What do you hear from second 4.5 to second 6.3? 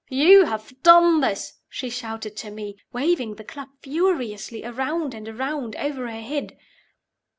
around and around over her